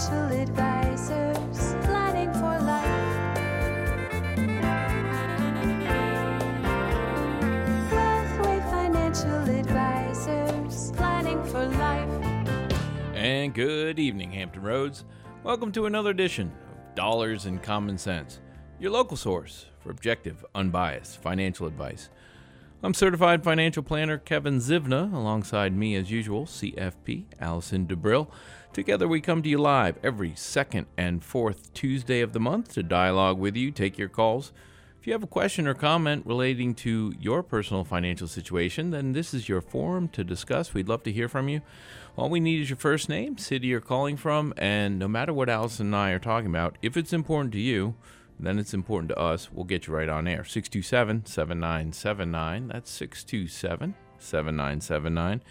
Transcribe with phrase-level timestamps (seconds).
[0.00, 2.88] Financial Advisors, planning for life.
[13.14, 15.04] And good evening, Hampton Roads.
[15.44, 18.40] Welcome to another edition of Dollars and Common Sense,
[18.78, 22.08] your local source for objective, unbiased financial advice.
[22.82, 28.28] I'm certified financial planner Kevin Zywna, alongside me, as usual, CFP Allison DeBrill.
[28.80, 32.82] Together, we come to you live every second and fourth Tuesday of the month to
[32.82, 34.54] dialogue with you, take your calls.
[34.98, 39.34] If you have a question or comment relating to your personal financial situation, then this
[39.34, 40.72] is your forum to discuss.
[40.72, 41.60] We'd love to hear from you.
[42.16, 45.50] All we need is your first name, city you're calling from, and no matter what
[45.50, 47.96] Allison and I are talking about, if it's important to you,
[48.38, 49.52] then it's important to us.
[49.52, 50.42] We'll get you right on air.
[50.42, 52.68] 627 7979.
[52.68, 55.42] That's 627 7979.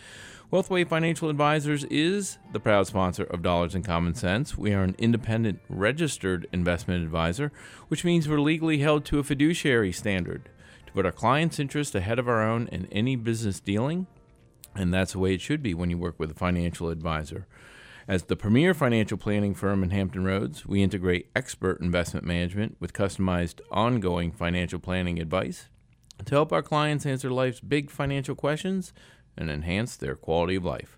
[0.52, 4.58] Wealthway Financial Advisors is the proud sponsor of Dollars and Common Sense.
[4.58, 7.52] We are an independent registered investment advisor,
[7.88, 10.50] which means we're legally held to a fiduciary standard
[10.88, 14.08] to put our clients' interest ahead of our own in any business dealing.
[14.74, 17.46] And that's the way it should be when you work with a financial advisor.
[18.08, 22.92] As the premier financial planning firm in Hampton Roads, we integrate expert investment management with
[22.92, 25.70] customized ongoing financial planning advice
[26.26, 28.94] to help our clients answer life's big financial questions
[29.38, 30.98] and enhance their quality of life.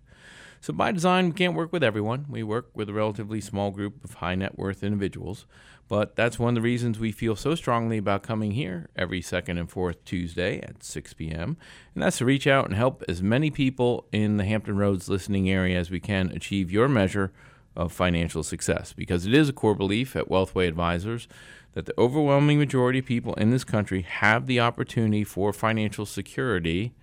[0.59, 2.27] So, by design, we can't work with everyone.
[2.29, 5.45] We work with a relatively small group of high net worth individuals.
[5.91, 9.57] But that's one of the reasons we feel so strongly about coming here every second
[9.57, 11.57] and fourth Tuesday at 6 p.m.
[11.93, 15.49] And that's to reach out and help as many people in the Hampton Roads listening
[15.49, 17.33] area as we can achieve your measure
[17.75, 18.93] of financial success.
[18.93, 21.27] Because it is a core belief at Wealthway Advisors
[21.73, 26.93] that the overwhelming majority of people in this country have the opportunity for financial security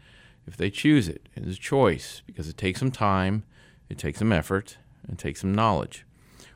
[0.49, 1.29] if they choose it.
[1.37, 3.45] It is a choice because it takes some time,
[3.89, 6.05] it takes some effort, and it takes some knowledge.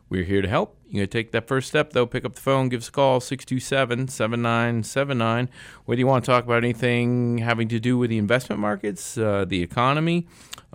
[0.08, 0.76] We're here to help.
[0.88, 2.04] You gotta take that first step though.
[2.04, 5.48] Pick up the phone, give us a call, 627 7979.
[5.86, 9.46] Whether you want to talk about anything having to do with the investment markets, uh,
[9.46, 10.27] the economy,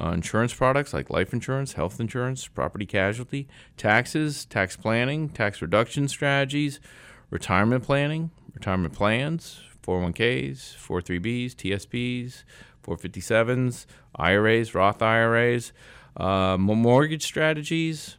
[0.01, 3.47] uh, insurance products like life insurance, health insurance, property casualty,
[3.77, 6.79] taxes, tax planning, tax reduction strategies,
[7.29, 12.43] retirement planning, retirement plans, 401ks, 43Bs, TSPs,
[12.87, 15.73] 457s, IRAs, Roth IRAs,
[16.15, 18.17] uh, mortgage strategies,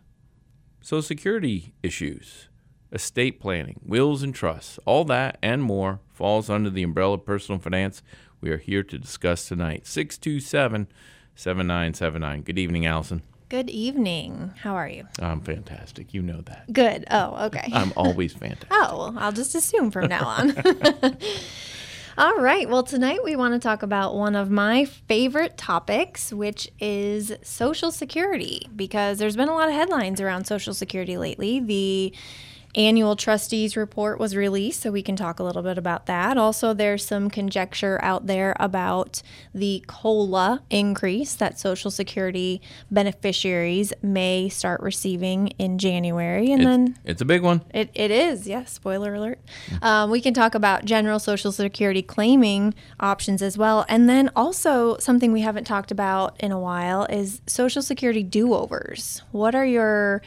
[0.81, 2.49] Social Security issues,
[2.93, 7.61] estate planning, wills and trusts, all that and more falls under the umbrella of personal
[7.61, 8.03] finance.
[8.41, 9.87] We are here to discuss tonight.
[9.87, 10.89] 627
[11.35, 12.43] 7979.
[12.43, 13.23] Good evening, Allison.
[13.49, 14.53] Good evening.
[14.61, 15.07] How are you?
[15.21, 16.13] I'm fantastic.
[16.13, 16.71] You know that.
[16.73, 17.07] Good.
[17.11, 17.71] Oh, okay.
[17.73, 18.69] I'm always fantastic.
[18.71, 20.51] oh, well, I'll just assume from now on.
[22.19, 22.69] All right.
[22.69, 27.93] Well, tonight we want to talk about one of my favorite topics, which is Social
[27.93, 31.61] Security, because there's been a lot of headlines around Social Security lately.
[31.61, 32.13] The
[32.75, 36.37] annual trustees report was released, so we can talk a little bit about that.
[36.37, 39.23] Also, there's some conjecture out there about
[39.55, 46.53] the COLA increase that Social Security beneficiaries may start receiving in January.
[46.53, 47.63] And It's, then it's a big one.
[47.73, 48.73] it, it is, yes.
[48.73, 49.41] Spoiler alert.
[49.83, 53.87] Um, we can talk about general Social Security claiming options as well.
[53.89, 58.55] And then also, something we haven't talked about in a while is Social Security do
[58.55, 59.23] overs.
[59.33, 60.23] What are your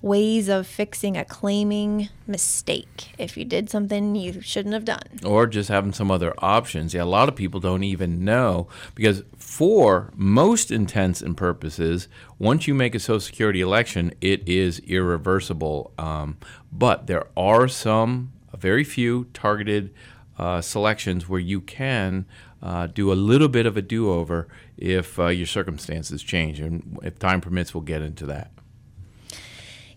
[0.00, 5.02] ways of fixing a claiming mistake if you did something you shouldn't have done?
[5.24, 6.94] or just having some other options.
[6.94, 12.08] Yeah, a lot of people don't even know because, for most intents and purposes,
[12.38, 15.92] once you make a Social Security election, it is irreversible.
[15.98, 16.36] Um,
[16.72, 19.92] but there are some, very few, targeted
[20.38, 22.26] uh, selections where you can.
[22.60, 27.16] Uh, do a little bit of a do-over if uh, your circumstances change, and if
[27.16, 28.50] time permits, we'll get into that.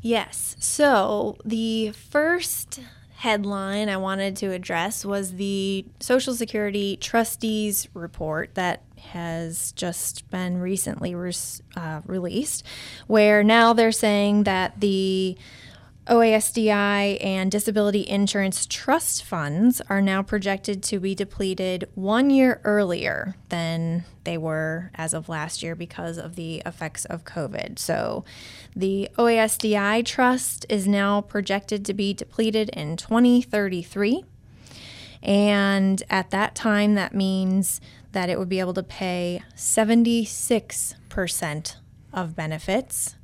[0.02, 0.56] Yes.
[0.60, 2.80] So the first
[3.18, 10.60] headline I wanted to address was the Social Security Trustees Report that has just been
[10.60, 12.66] recently res- uh, released,
[13.06, 15.38] where now they're saying that the
[16.12, 23.38] OASDI and disability insurance trust funds are now projected to be depleted one year earlier
[23.48, 27.80] than they were as of last year because of the effects of COVID.
[27.80, 28.26] So
[28.76, 34.26] the OASDI trust is now projected to be depleted in 2033.
[35.24, 37.80] And at that time, that means
[38.12, 41.76] that it would be able to pay 76%
[42.12, 43.16] of benefits.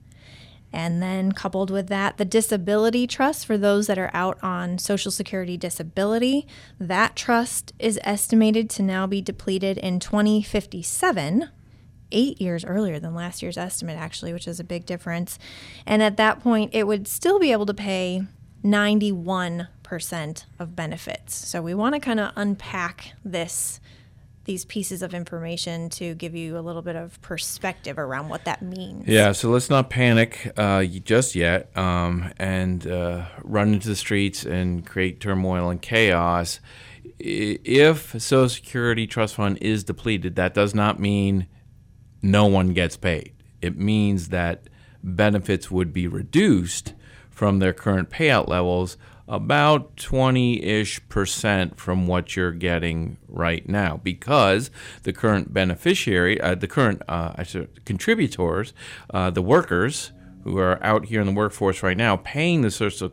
[0.77, 5.09] And then, coupled with that, the disability trust for those that are out on Social
[5.09, 6.45] Security disability,
[6.79, 11.49] that trust is estimated to now be depleted in 2057.
[12.11, 15.39] eight years earlier than last year's estimate, actually, which is a big difference.
[15.85, 18.21] And at that point, it would still be able to pay
[18.63, 21.35] 91% of benefits.
[21.35, 23.79] So we want to kind of unpack this
[24.47, 28.61] these pieces of information to give you a little bit of perspective around what that
[28.61, 29.07] means.
[29.07, 34.45] Yeah, so let's not panic uh, just yet um, and uh, run into the streets
[34.45, 36.59] and create turmoil and chaos.
[37.19, 41.47] If Social Security Trust Fund is depleted, that does not mean
[42.21, 43.33] no one gets paid.
[43.61, 44.69] It means that
[45.03, 46.93] benefits would be reduced
[47.29, 48.97] from their current payout levels
[49.27, 54.71] about 20 ish percent from what you're getting right now because
[55.03, 57.43] the current beneficiary, uh, the current uh,
[57.85, 58.73] contributors,
[59.13, 60.11] uh, the workers
[60.43, 63.11] who are out here in the workforce right now paying the social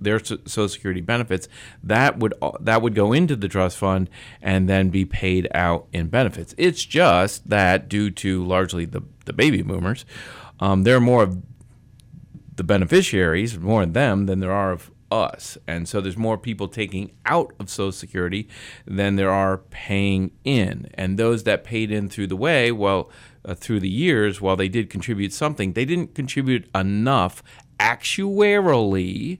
[0.00, 1.46] their social security benefits
[1.82, 4.08] that would uh, that would go into the trust fund
[4.40, 6.54] and then be paid out in benefits.
[6.56, 10.04] It's just that due to largely the, the baby boomers
[10.58, 11.42] um, there are more of
[12.56, 15.58] the beneficiaries more of them than there are of us.
[15.66, 18.48] And so there's more people taking out of Social Security
[18.86, 20.90] than there are paying in.
[20.94, 23.10] And those that paid in through the way, well,
[23.44, 27.42] uh, through the years, while they did contribute something, they didn't contribute enough
[27.78, 29.38] actuarially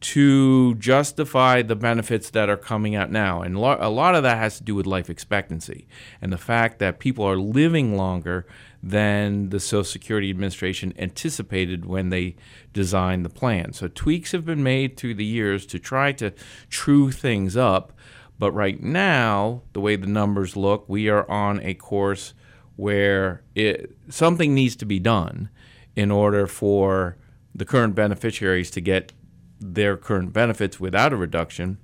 [0.00, 3.40] to justify the benefits that are coming out now.
[3.40, 5.86] And lo- a lot of that has to do with life expectancy
[6.20, 8.44] and the fact that people are living longer
[8.82, 12.34] than the Social Security Administration anticipated when they
[12.72, 13.72] designed the plan.
[13.72, 16.32] So tweaks have been made through the years to try to
[16.68, 17.92] true things up.
[18.38, 22.34] But right now, the way the numbers look, we are on a course
[22.74, 25.48] where it, something needs to be done
[25.94, 27.16] in order for
[27.54, 29.12] the current beneficiaries to get
[29.60, 31.78] their current benefits without a reduction.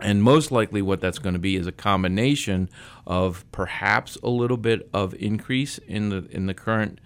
[0.00, 2.68] And most likely, what that's going to be is a combination
[3.06, 7.00] of perhaps a little bit of increase in the in the current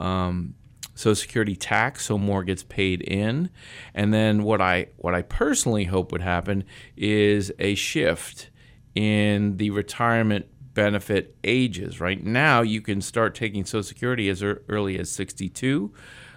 [0.00, 0.54] um,
[0.94, 3.50] Social Security tax, so more gets paid in,
[3.94, 6.64] and then what I what I personally hope would happen
[6.96, 8.50] is a shift
[8.94, 12.00] in the retirement benefit ages.
[12.00, 15.92] Right now, you can start taking Social Security as early as 62.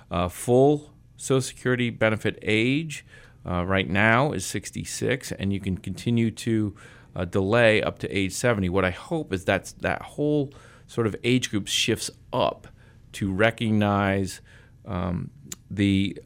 [0.10, 3.06] Uh, full Social Security benefit age
[3.46, 6.76] uh, right now is 66, and you can continue to
[7.16, 8.70] uh, delay up to age 70.
[8.70, 10.54] What I hope is that that whole
[10.88, 12.68] sort of age group shifts up
[13.14, 14.42] to recognize
[14.86, 15.32] um,
[15.70, 16.18] the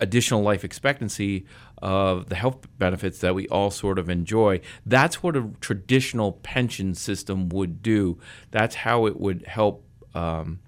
[0.00, 1.44] additional life expectancy
[1.82, 4.60] of the health benefits that we all sort of enjoy.
[4.84, 8.18] That's what a traditional pension system would do.
[8.50, 9.84] That's how it would help
[10.14, 10.60] um,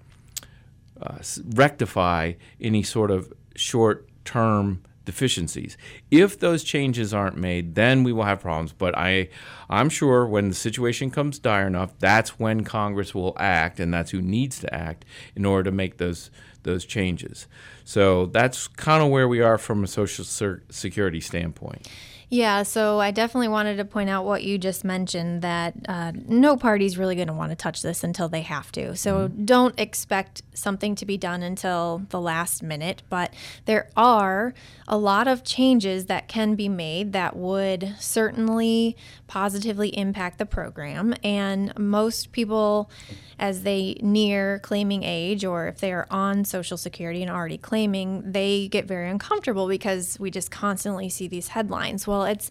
[1.01, 1.19] uh,
[1.55, 5.77] rectify any sort of short term deficiencies.
[6.11, 8.73] If those changes aren't made, then we will have problems.
[8.73, 9.29] But I,
[9.69, 14.11] I'm sure when the situation comes dire enough, that's when Congress will act, and that's
[14.11, 15.05] who needs to act
[15.35, 16.31] in order to make those
[16.63, 17.49] those changes.
[17.85, 21.89] So that's kind of where we are from a social security standpoint.
[22.33, 26.57] Yeah, so I definitely wanted to point out what you just mentioned that uh, no
[26.57, 28.97] party's really going to want to touch this until they have to.
[28.97, 29.45] So mm-hmm.
[29.45, 33.03] don't expect something to be done until the last minute.
[33.11, 33.35] But
[33.67, 34.55] there are
[34.89, 38.97] a lot of changes that can be made that would certainly
[39.27, 41.15] positively impact the program.
[41.23, 42.91] And most people,
[43.39, 48.33] as they near claiming age or if they are on Social Security and already claiming,
[48.33, 52.07] they get very uncomfortable because we just constantly see these headlines.
[52.07, 52.51] Well, it's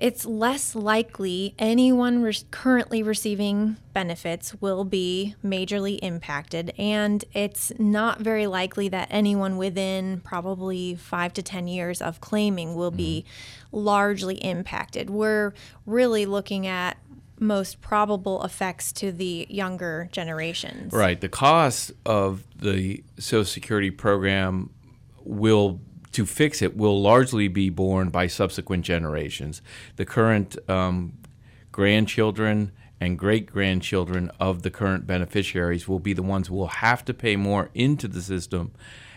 [0.00, 8.20] it's less likely anyone re- currently receiving benefits will be majorly impacted, and it's not
[8.20, 13.76] very likely that anyone within probably five to 10 years of claiming will be mm-hmm.
[13.76, 15.10] largely impacted.
[15.10, 15.52] We're
[15.84, 16.96] really looking at
[17.40, 20.92] most probable effects to the younger generations.
[20.92, 21.20] Right.
[21.20, 24.70] The cost of the Social Security program
[25.24, 25.80] will
[26.12, 29.62] to fix it will largely be borne by subsequent generations.
[29.96, 31.18] The current um,
[31.72, 37.04] grandchildren and great grandchildren of the current beneficiaries will be the ones who will have
[37.04, 38.72] to pay more into the system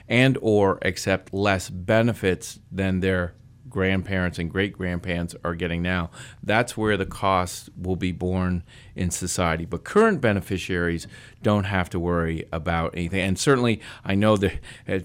[0.07, 3.33] and or accept less benefits than their
[3.69, 6.11] grandparents and great grandparents are getting now.
[6.43, 8.63] That's where the costs will be borne
[8.95, 9.65] in society.
[9.65, 11.07] But current beneficiaries
[11.41, 13.21] don't have to worry about anything.
[13.21, 14.59] And certainly, I know that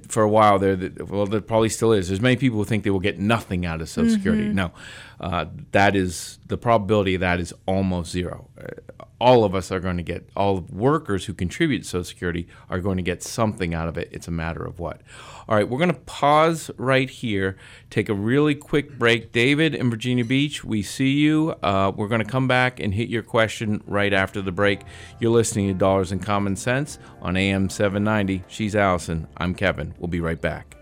[0.09, 2.09] for a while there, well, there probably still is.
[2.09, 4.49] There's many people who think they will get nothing out of Social Security.
[4.49, 4.73] No,
[5.21, 8.49] uh, that is the probability of that is almost zero.
[8.59, 12.47] Uh, all of us are going to get all workers who contribute to Social Security
[12.69, 14.09] are going to get something out of it.
[14.13, 15.01] It's a matter of what.
[15.49, 17.57] All right, we're going to pause right here,
[17.89, 19.33] take a really quick break.
[19.33, 21.55] David in Virginia Beach, we see you.
[21.63, 24.81] Uh, we're going to come back and hit your question right after the break.
[25.19, 28.45] You're listening to Dollars and Common Sense on AM 790.
[28.49, 29.27] She's Allison.
[29.37, 29.95] I'm Kevin.
[29.99, 30.76] We'll be right back.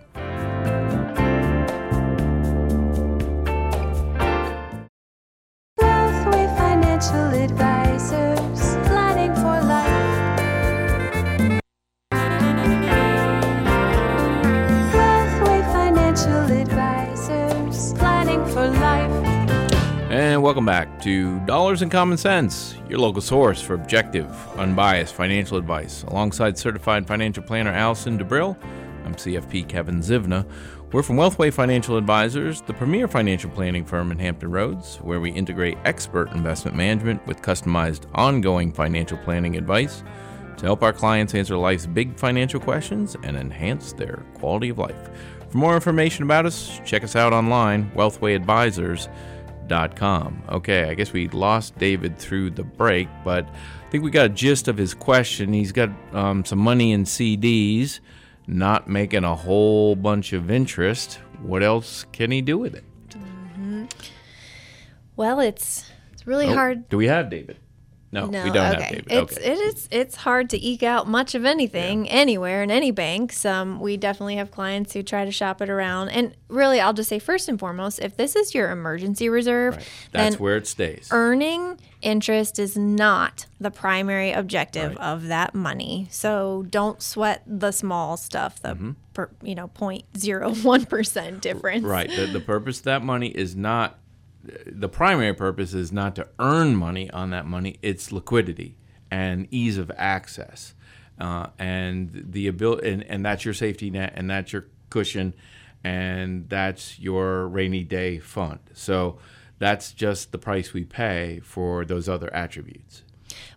[21.04, 26.02] To Dollars and Common Sense, your local source for objective, unbiased financial advice.
[26.04, 28.56] Alongside certified financial planner Allison DeBrill,
[29.04, 30.48] I'm CFP Kevin Zywna.
[30.92, 35.30] We're from Wealthway Financial Advisors, the premier financial planning firm in Hampton Roads, where we
[35.30, 40.02] integrate expert investment management with customized ongoing financial planning advice
[40.56, 45.10] to help our clients answer life's big financial questions and enhance their quality of life.
[45.50, 47.90] For more information about us, check us out online,
[49.68, 50.42] wealthwayadvisors.com.
[50.50, 54.30] Okay, I guess we lost David through the break, but I think we got a
[54.30, 55.52] gist of his question.
[55.52, 58.00] He's got um, some money in CDs,
[58.46, 61.20] not making a whole bunch of interest.
[61.42, 62.84] What else can he do with it?
[65.16, 66.88] Well, it's it's really Oh, hard.
[66.88, 67.58] Do we have David?
[68.14, 68.82] No, No, we don't okay.
[68.82, 69.06] have David.
[69.12, 69.52] It's okay.
[69.52, 73.44] it is it's hard to eke out much of anything anywhere in any banks.
[73.44, 77.08] Um, we definitely have clients who try to shop it around, and really, I'll just
[77.10, 79.88] say first and foremost, if this is your emergency reserve, Right.
[80.12, 81.08] That's where it stays.
[81.10, 85.04] earning interest is not the primary objective Right.
[85.04, 86.06] of that money.
[86.10, 88.90] So don't sweat the small stuff, the Mm-hmm.
[89.14, 91.84] per, you know 0.01 percent difference.
[91.84, 92.10] Right.
[92.10, 93.98] The, the purpose of that money is not,
[94.66, 98.76] the primary purpose is not to earn money on that money, it's liquidity
[99.10, 100.74] and ease of access.
[101.18, 105.32] Uh, and the ability, and, and that's your safety net, and that's your cushion,
[105.84, 108.58] and that's your rainy day fund.
[108.72, 109.18] So
[109.58, 113.02] that's just the price we pay for those other attributes.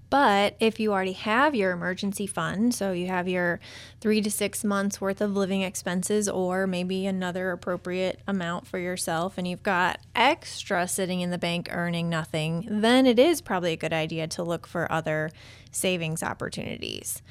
[0.10, 3.60] But if you already have your emergency fund, so you have your
[4.00, 9.38] three to six months worth of living expenses, or maybe another appropriate amount for yourself,
[9.38, 13.78] and you've got extra sitting in the bank earning nothing, then it is probably a
[13.78, 15.32] good idea to look for other
[15.72, 17.22] savings opportunities.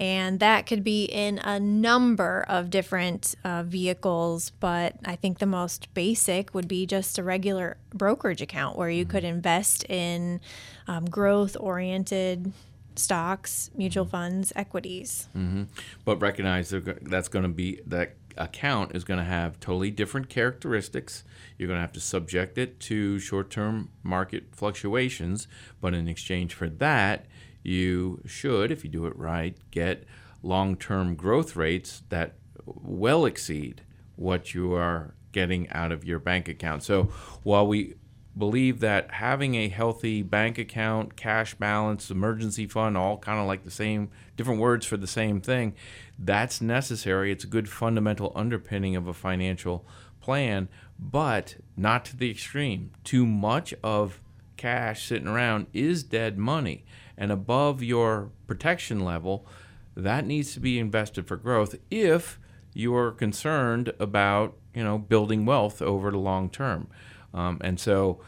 [0.00, 5.46] And that could be in a number of different uh, vehicles, but I think the
[5.46, 10.40] most basic would be just a regular brokerage account where you could invest in
[10.88, 12.52] um, growth oriented
[12.96, 15.28] stocks, mutual funds, equities.
[15.36, 15.64] Mm-hmm.
[16.04, 20.28] but recognize they're that's going to be that account is going to have totally different
[20.28, 21.24] characteristics.
[21.58, 25.48] You're going to have to subject it to short-term market fluctuations,
[25.80, 27.26] but in exchange for that,
[27.62, 30.04] you should, if you do it right, get
[30.42, 32.34] long-term growth rates that
[32.64, 33.82] well exceed
[34.16, 36.82] what you are getting out of your bank account.
[36.82, 37.04] So
[37.42, 37.94] while we
[38.36, 43.64] believe that having a healthy bank account, cash balance, emergency fund, all kind of like
[43.64, 45.74] the same, different words for the same thing,
[46.18, 47.30] that's necessary.
[47.30, 49.84] It's a good fundamental underpinning of a financial
[50.20, 52.90] plan, but not to the extreme.
[53.04, 54.20] Too much of
[54.56, 56.84] cash sitting around is dead money.
[57.18, 59.46] And above your protection level,
[59.94, 62.38] that needs to be invested for growth if
[62.72, 66.88] you're concerned about you know building wealth over the long term.
[67.34, 68.20] Um, and so,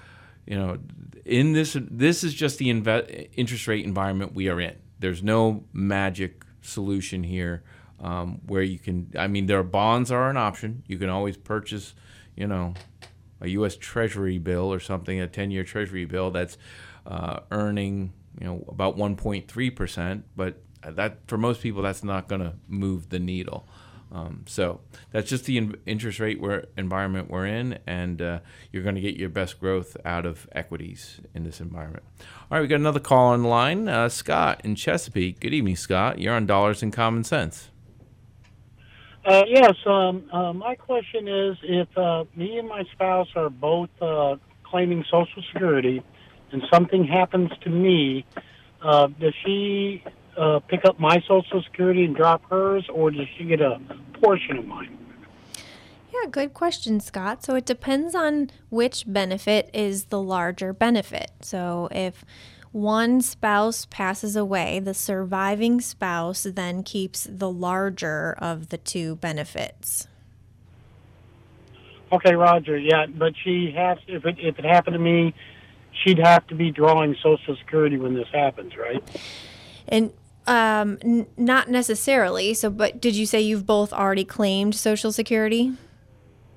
[0.46, 0.78] you know,
[1.24, 4.76] in this this is just the inve- interest rate environment we are in.
[4.98, 7.62] There's no magic solution here
[8.00, 9.12] um, where you can.
[9.18, 10.82] I mean, there are bonds are an option.
[10.86, 11.94] You can always purchase,
[12.36, 12.74] you know,
[13.40, 13.76] a U.S.
[13.76, 16.56] Treasury bill or something, a 10-year Treasury bill that's
[17.06, 22.40] uh, earning you know about 1.3 percent, but that for most people that's not going
[22.40, 23.66] to move the needle.
[24.12, 24.80] Um, so
[25.10, 26.40] that's just the in- interest rate
[26.76, 28.38] environment we're in, and uh,
[28.70, 32.04] you're going to get your best growth out of equities in this environment.
[32.20, 33.88] All right, we got another call on the line.
[33.88, 35.40] Uh, Scott in Chesapeake.
[35.40, 36.20] Good evening, Scott.
[36.20, 37.70] You're on Dollars and Common Sense.
[39.24, 39.74] Uh, yes.
[39.86, 45.02] Um, uh, my question is, if uh, me and my spouse are both uh, claiming
[45.10, 46.02] Social Security,
[46.52, 48.24] and something happens to me,
[48.82, 50.04] does she
[50.36, 53.80] uh, pick up my Social Security and drop hers, or does she get a
[54.20, 54.98] portion of mine?
[56.12, 57.44] Yeah, good question, Scott.
[57.44, 61.30] So it depends on which benefit is the larger benefit.
[61.40, 62.24] So if
[62.70, 70.06] one spouse passes away, the surviving spouse then keeps the larger of the two benefits.
[72.12, 72.78] Okay, Roger.
[72.78, 73.98] Yeah, but she has.
[74.06, 75.34] If it if it happened to me,
[76.02, 79.02] she'd have to be drawing Social Security when this happens, right?
[79.88, 80.12] And
[80.46, 82.54] um, n- not necessarily.
[82.54, 85.72] So, but did you say you've both already claimed Social Security?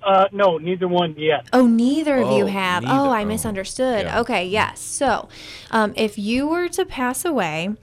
[0.03, 1.47] Uh, no, neither one yet.
[1.51, 2.83] Oh, neither of you Oh, have.
[2.83, 2.95] neither.
[2.95, 4.05] Oh, I Oh, misunderstood.
[4.05, 4.19] yeah.
[4.21, 4.79] Okay, yes.
[4.79, 5.27] So,
[5.71, 7.75] um, if you were to pass away,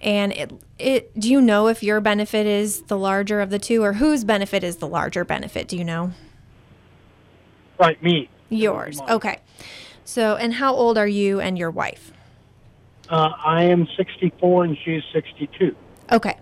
[0.00, 3.82] and it, it, do you know if your benefit is the larger of the two,
[3.82, 5.66] or whose benefit is the larger benefit?
[5.66, 6.12] Do you know?
[7.78, 8.28] Right, me.
[8.48, 9.00] Yours.
[9.08, 9.38] Okay.
[10.04, 12.11] So, and how old are you and your wife?
[13.12, 15.76] Uh, I am 64 and she's 62.
[16.10, 16.38] Okay.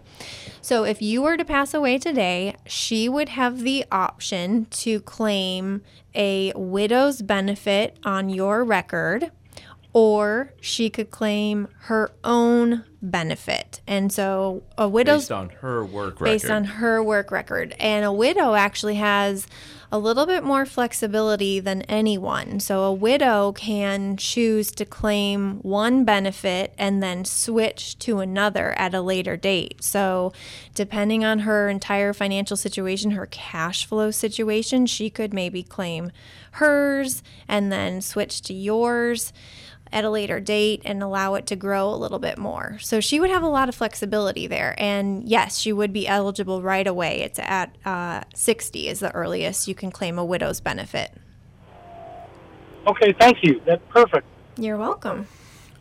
[0.63, 5.83] So if you were to pass away today, she would have the option to claim
[6.15, 9.33] a widow's benefit on your record,
[9.93, 13.81] or she could claim her own benefit.
[13.89, 16.25] And so a widow's Based on her work record.
[16.25, 17.75] based on her work record.
[17.81, 19.49] And a widow actually has
[19.93, 22.61] a little bit more flexibility than anyone.
[22.61, 28.95] So a widow can choose to claim one benefit and then switch to another at
[28.95, 29.83] a later date.
[29.83, 30.33] So
[30.75, 36.13] depending on her entire financial situation, her cash flow situation, she could maybe claim
[36.53, 39.33] hers and then switch to yours
[39.93, 42.79] at a later date and allow it to grow a little bit more.
[42.81, 44.75] So she would have a lot of flexibility there.
[44.79, 47.23] And yes, she would be eligible right away.
[47.23, 51.13] It's at uh, 60 is the earliest you can claim a widow's benefit.
[52.87, 53.61] Okay, thank you.
[53.67, 54.27] That's perfect.
[54.57, 55.27] You're welcome.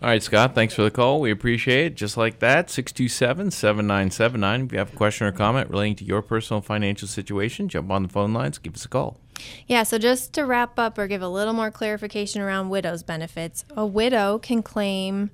[0.02, 1.20] All right, Scott, thanks for the call.
[1.20, 1.96] We appreciate it.
[1.96, 4.66] Just like that, 627 7979.
[4.66, 8.04] If you have a question or comment relating to your personal financial situation, jump on
[8.04, 9.18] the phone lines, give us a call.
[9.68, 13.66] Yeah, so just to wrap up or give a little more clarification around widow's benefits,
[13.76, 15.32] a widow can claim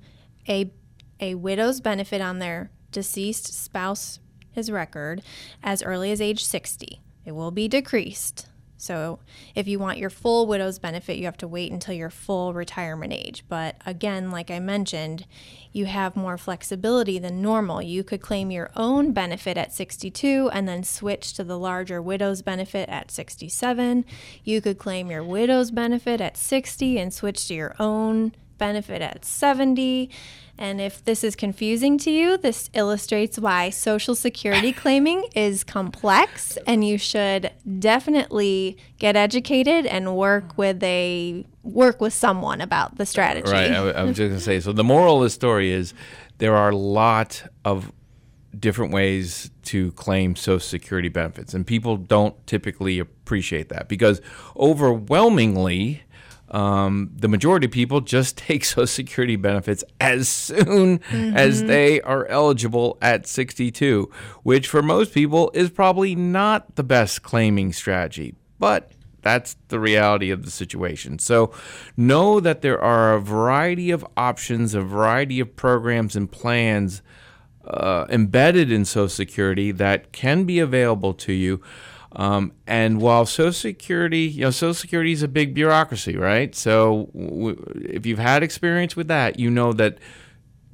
[0.48, 0.70] a
[1.18, 4.20] a widow's benefit on their deceased spouse
[4.52, 5.22] his record
[5.62, 7.00] as early as age 60.
[7.24, 8.46] It will be decreased.
[8.78, 9.18] So,
[9.54, 13.12] if you want your full widow's benefit, you have to wait until your full retirement
[13.12, 13.44] age.
[13.48, 15.26] But again, like I mentioned,
[15.72, 17.82] you have more flexibility than normal.
[17.82, 22.42] You could claim your own benefit at 62 and then switch to the larger widow's
[22.42, 24.04] benefit at 67.
[24.44, 29.24] You could claim your widow's benefit at 60 and switch to your own benefit at
[29.24, 30.10] 70.
[30.58, 36.56] And if this is confusing to you, this illustrates why Social Security claiming is complex
[36.66, 43.04] and you should definitely get educated and work with a work with someone about the
[43.04, 43.50] strategy.
[43.50, 43.70] Right.
[43.70, 45.92] I, I was just going to say so the moral of the story is
[46.38, 47.92] there are a lot of
[48.58, 54.20] different ways to claim Social Security benefits, and people don't typically appreciate that because
[54.56, 56.02] overwhelmingly,
[56.50, 62.26] um, the majority of people just take Social Security benefits as soon as they are
[62.26, 64.10] eligible at 62,
[64.42, 68.34] which for most people is probably not the best claiming strategy.
[68.58, 68.90] But
[69.22, 71.18] that's the reality of the situation.
[71.18, 71.52] So
[71.96, 77.02] know that there are a variety of options, a variety of programs and plans
[77.66, 81.60] uh, embedded in Social Security that can be available to you.
[82.18, 86.54] Um, and while Social Security, you know, Social Security is a big bureaucracy, right?
[86.54, 89.98] So w- if you've had experience with that, you know that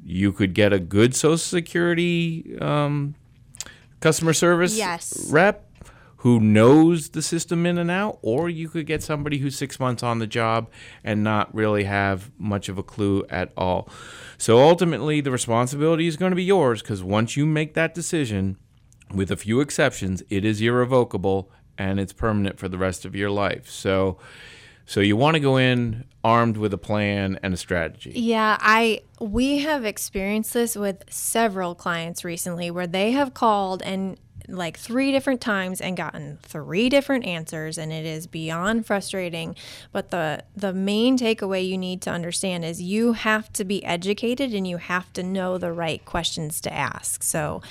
[0.05, 3.17] you could get a good Social Security um,
[4.01, 5.29] customer service Yes.
[5.31, 5.69] rep
[6.19, 10.05] who knows the system in and out, or you could get somebody who's six months
[10.05, 10.71] on the job
[11.03, 13.89] and not really have much of a clue at all.
[14.39, 18.57] So ultimately, the responsibility is going to be yours because once you make that decision,
[19.15, 23.31] with a few exceptions, it is irrevocable and it's permanent for the rest of your
[23.31, 23.71] life.
[23.71, 24.19] So,
[24.87, 28.13] so you want to go in armed with a plan and a strategy.
[28.15, 34.19] Yeah, I we have experienced this with several clients recently where they have called and
[34.49, 39.55] like three different times and gotten three different answers and it is beyond frustrating
[39.93, 44.53] but the the main takeaway you need to understand is you have to be educated
[44.53, 47.63] and you have to know the right questions to ask so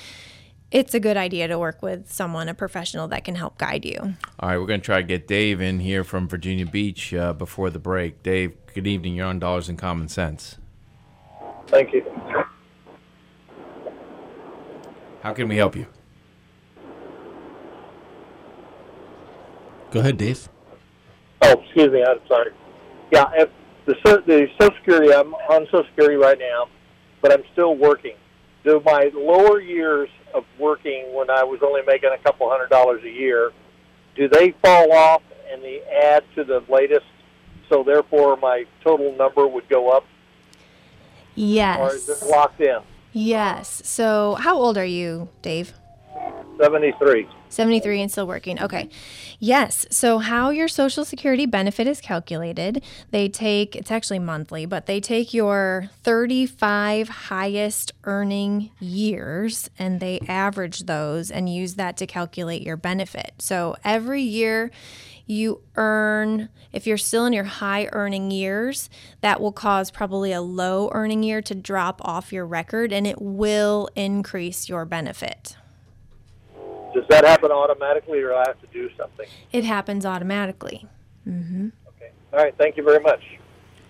[0.72, 4.16] it's a good idea to work with someone a professional that can help guide you
[4.40, 7.34] All right, we're going to try to get Dave in here from Virginia Beach uh,
[7.34, 8.24] before the break.
[8.24, 9.16] Dave, good evening.
[9.16, 10.58] You're on Dollars and Common Sense.
[11.68, 12.04] Thank you.
[15.22, 15.86] How can we help you?
[19.92, 20.50] Go ahead, Dave.
[21.42, 22.04] Oh, excuse me.
[22.04, 22.52] I'm sorry.
[23.12, 23.50] Yeah, if
[23.86, 26.68] the the Social Security, I'm on Social Security right now,
[27.22, 28.16] but I'm still working.
[28.64, 33.04] Do my lower years of working when I was only making a couple hundred dollars
[33.04, 33.52] a year,
[34.16, 37.06] do they fall off and the add to the latest?
[37.70, 40.06] So therefore, my total number would go up.
[41.36, 41.80] Yes.
[41.80, 42.80] Or is it locked in?
[43.14, 43.82] Yes.
[43.86, 45.74] So, how old are you, Dave?
[46.58, 47.28] 73.
[47.50, 48.62] 73 and still working.
[48.62, 48.90] Okay.
[49.44, 49.88] Yes.
[49.90, 55.00] So, how your Social Security benefit is calculated, they take, it's actually monthly, but they
[55.00, 62.62] take your 35 highest earning years and they average those and use that to calculate
[62.62, 63.34] your benefit.
[63.40, 64.70] So, every year
[65.26, 70.42] you earn, if you're still in your high earning years, that will cause probably a
[70.42, 75.58] low earning year to drop off your record and it will increase your benefit.
[76.94, 79.28] Does that happen automatically, or I have to do something?
[79.52, 80.86] It happens automatically.
[81.96, 82.12] Okay.
[82.34, 82.56] All right.
[82.58, 83.22] Thank you very much.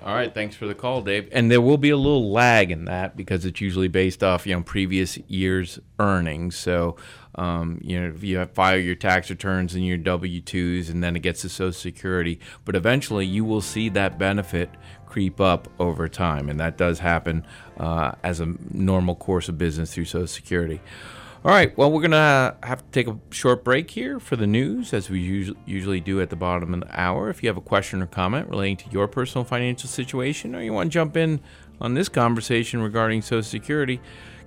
[0.03, 1.29] All right, thanks for the call, Dave.
[1.31, 4.55] And there will be a little lag in that because it's usually based off you
[4.55, 6.55] know previous year's earnings.
[6.55, 6.95] So,
[7.35, 11.03] um, you know, if you have, file your tax returns and your W twos, and
[11.03, 14.71] then it gets to Social Security, but eventually you will see that benefit
[15.05, 17.45] creep up over time, and that does happen
[17.77, 20.81] uh, as a normal course of business through Social Security.
[21.43, 21.75] All right.
[21.75, 25.19] Well, we're gonna have to take a short break here for the news, as we
[25.19, 27.29] usually usually do at the bottom of the hour.
[27.29, 30.71] If you have a question or comment relating to your personal financial situation, or you
[30.71, 31.41] want to jump in
[31.79, 33.99] on this conversation regarding Social Security,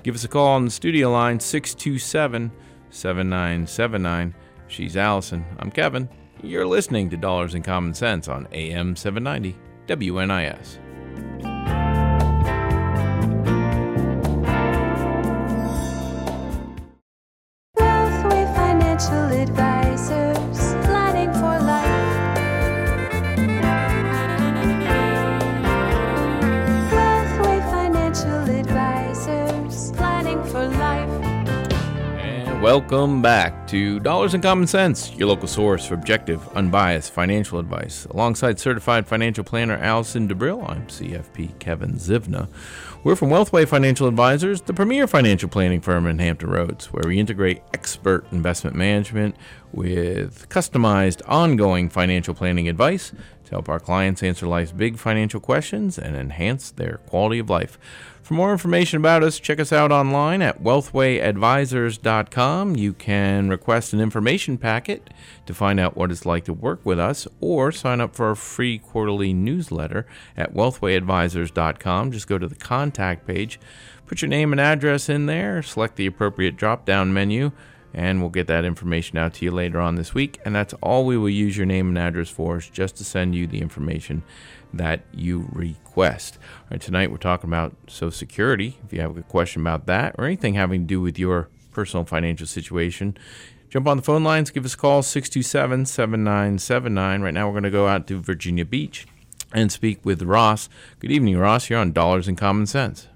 [0.05, 2.53] give us a call on the studio line 627
[2.91, 4.35] 7979.
[4.69, 5.45] She's Allison.
[5.59, 6.09] I'm Kevin.
[6.45, 11.54] You're listening to Dollars and Common Sense on AM 790 WNIS.
[32.75, 38.05] Welcome back to Dollars and Common Sense, your local source for objective, unbiased financial advice.
[38.07, 42.49] Alongside certified financial planner Allison DeBrill, I'm CFP Kevin Zywna.
[43.05, 47.21] We're from Wealthway Financial Advisors, the premier financial planning firm in Hampton Roads, where we
[47.21, 49.37] integrate expert investment management
[49.71, 53.13] with customized, ongoing financial planning advice
[53.45, 57.79] to help our clients answer life's big financial questions and enhance their quality of life.
[58.25, 62.75] For more information about us, check us out online at wealthwayadvisors.com.
[62.75, 65.11] You can request an information packet
[65.45, 68.35] to find out what it's like to work with us or sign up for our
[68.35, 70.07] free quarterly newsletter
[70.39, 72.13] at wealthwayadvisors.com.
[72.13, 73.61] Just go to the contact page,
[74.07, 77.53] put your name and address in there, select the appropriate drop down menu,
[77.95, 80.41] and we'll get that information out to you later on this week.
[80.45, 83.35] And that's all we will use your name and address for, is just to send
[83.35, 84.25] you the information
[84.73, 86.39] that you request.
[86.63, 88.79] All right, tonight we're talking about Social Security.
[88.85, 92.05] If you have a question about that or anything having to do with your personal
[92.05, 93.17] financial situation,
[93.69, 97.23] jump on the phone lines, give us a call, 627 7979.
[97.23, 99.07] Right now we're going to go out to Virginia Beach
[99.53, 100.69] and speak with Ross.
[100.99, 101.71] Good evening, Ross.
[101.71, 103.07] You're on Dollars and Common Sense.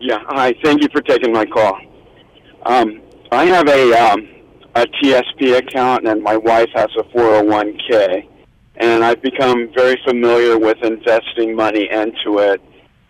[0.00, 0.54] Yeah, hi.
[0.62, 1.76] Thank you for taking my call.
[2.66, 4.26] Um, I have a um,
[4.74, 8.26] a TSP account, and my wife has a 401k,
[8.76, 12.62] and I've become very familiar with investing money into it.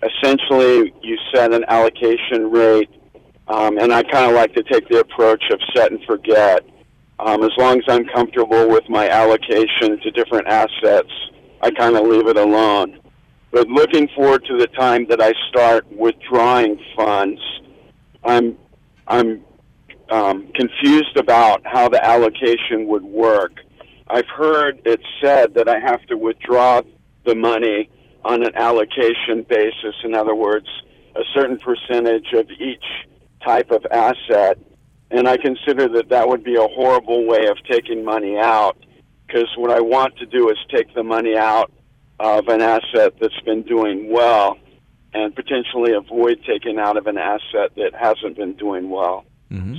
[0.02, 2.90] Essentially, you set an allocation rate,
[3.46, 6.64] um, and I kind of like to take the approach of set and forget.
[7.20, 11.11] Um, as long as I'm comfortable with my allocation to different assets,
[11.62, 12.98] I kind of leave it alone.
[13.52, 17.40] But looking forward to the time that I start withdrawing funds,
[18.24, 18.59] I'm
[19.07, 19.42] I'm
[20.11, 23.53] um, confused about how the allocation would work.
[24.09, 26.83] I've heard it said that I have to withdraw
[27.25, 27.90] the money
[28.25, 29.94] on an allocation basis.
[30.05, 30.66] In other words,
[31.14, 32.85] a certain percentage of each
[33.44, 34.59] type of asset.
[35.11, 38.77] And I consider that that would be a horrible way of taking money out
[39.27, 41.71] because what I want to do is take the money out
[42.18, 44.57] of an asset that's been doing well
[45.14, 49.25] and potentially avoid taking out of an asset that hasn't been doing well.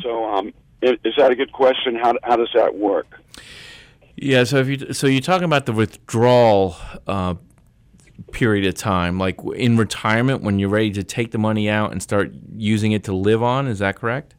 [0.01, 1.95] So, um, is that a good question?
[1.95, 3.19] How, how does that work?
[4.15, 6.75] Yeah, so if you so you're talking about the withdrawal
[7.07, 7.35] uh,
[8.31, 12.03] period of time, like in retirement when you're ready to take the money out and
[12.03, 13.67] start using it to live on.
[13.67, 14.35] Is that correct?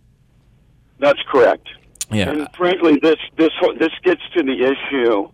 [0.99, 1.67] That's correct.
[2.11, 2.31] Yeah.
[2.31, 5.31] And frankly, this this this gets to the issue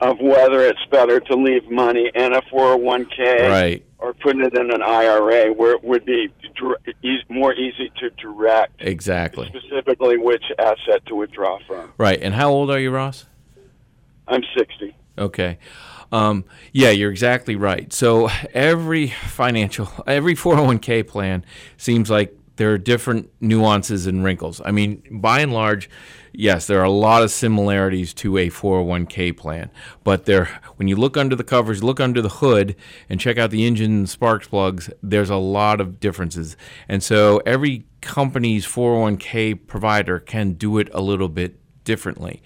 [0.00, 3.84] of whether it's better to leave money in a 401k Right.
[3.98, 6.28] or put it in an IRA, where it would be
[7.28, 9.46] more easy to direct Exactly.
[9.54, 11.92] specifically which asset to withdraw from.
[11.98, 12.18] Right.
[12.20, 13.26] And how old are you, Ross?
[14.26, 14.94] I'm 60.
[15.16, 15.58] Okay.
[16.12, 17.92] Um, yeah, you're exactly right.
[17.92, 21.44] So every financial, every 401k plan
[21.76, 24.60] seems like there are different nuances and wrinkles.
[24.64, 25.88] I mean, by and large,
[26.32, 29.70] yes, there are a lot of similarities to a 401k plan,
[30.04, 32.76] but there, when you look under the covers, look under the hood,
[33.08, 36.56] and check out the engine and spark plugs, there's a lot of differences.
[36.88, 42.42] And so every company's 401k provider can do it a little bit differently.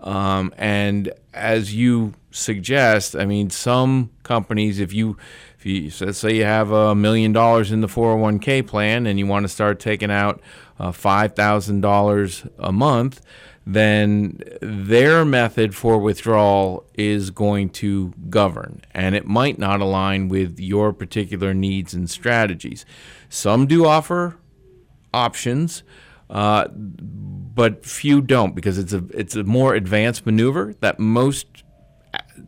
[0.00, 5.16] Um, and as you suggest, I mean, some companies, if you
[5.64, 9.26] if you let's say you have a million dollars in the 401k plan and you
[9.26, 10.40] want to start taking out
[10.78, 13.20] uh, $5,000 a month,
[13.66, 20.60] then their method for withdrawal is going to govern, and it might not align with
[20.60, 22.84] your particular needs and strategies.
[23.30, 24.36] Some do offer
[25.14, 25.82] options,
[26.28, 31.63] uh, but few don't because it's a it's a more advanced maneuver that most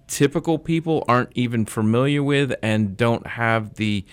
[0.09, 4.05] typical people aren't even familiar with and don't have the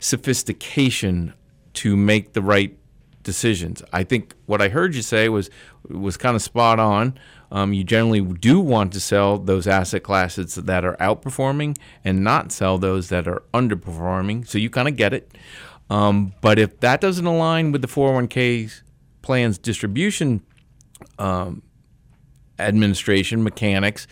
[0.00, 1.34] sophistication
[1.74, 2.76] to make the right
[3.22, 3.82] decisions.
[3.92, 5.50] I think what I heard you say was
[5.88, 7.18] was kind of spot on.
[7.50, 12.52] Um, you generally do want to sell those asset classes that are outperforming and not
[12.52, 14.46] sell those that are underperforming.
[14.46, 15.30] So you kind of get it.
[15.90, 18.80] Um, but if that doesn't align with the 401k
[19.22, 20.42] plan's distribution
[21.18, 21.62] um,
[22.58, 24.06] administration mechanics,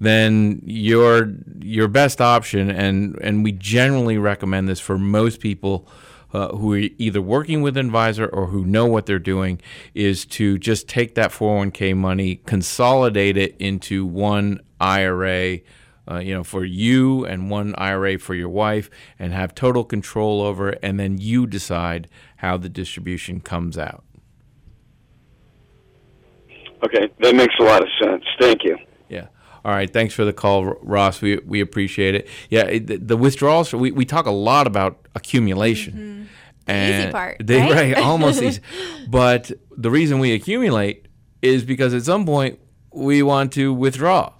[0.00, 5.88] then your your best option, and and we generally recommend this for most people.
[6.30, 9.58] Uh, who are either working with an advisor or who know what they're doing
[9.94, 15.60] is to just take that 401k money, consolidate it into one IRA,
[16.06, 20.42] uh, you know, for you and one IRA for your wife, and have total control
[20.42, 24.04] over it, and then you decide how the distribution comes out.
[26.84, 28.24] Okay, that makes a lot of sense.
[28.40, 28.76] Thank you.
[29.08, 29.26] Yeah.
[29.64, 29.92] All right.
[29.92, 31.20] Thanks for the call, Ross.
[31.20, 32.28] We, we appreciate it.
[32.50, 32.66] Yeah.
[32.66, 35.92] It, the, the, withdrawals, we, we talk a lot about accumulation.
[35.92, 36.24] Mm-hmm.
[36.68, 37.36] And easy part.
[37.44, 37.72] They, right?
[37.72, 38.60] right almost easy.
[39.08, 41.08] But the reason we accumulate
[41.42, 42.58] is because at some point
[42.92, 44.32] we want to withdraw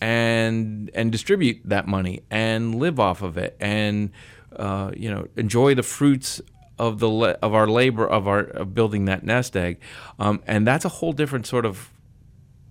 [0.00, 4.10] and and distribute that money and live off of it and
[4.56, 6.40] uh, you know enjoy the fruits
[6.82, 7.08] of the
[7.40, 9.78] of our labor of our of building that nest egg,
[10.18, 11.90] um, and that's a whole different sort of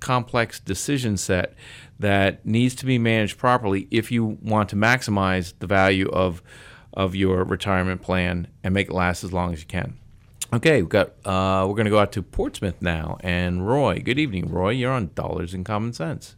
[0.02, 1.54] complex decision set
[1.97, 6.43] that needs to be managed properly if you want to maximize the value of
[6.93, 9.97] of your retirement plan and make it last as long as you can.
[10.52, 14.02] Okay, we've got uh, we're going to go out to Portsmouth now, and Roy.
[14.04, 14.71] Good evening, Roy.
[14.71, 16.36] You're on Dollars and Common Sense.